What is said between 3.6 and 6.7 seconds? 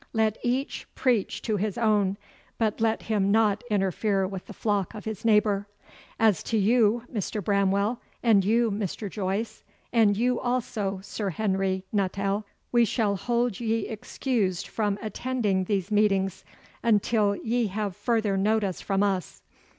interfere with the flock of his neighbour. As to